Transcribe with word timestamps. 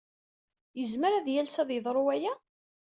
Yezmer 0.79 1.11
ad 1.13 1.27
yales 1.33 1.55
ad 1.61 1.69
yeḍru 1.71 2.03
waya? 2.05 2.33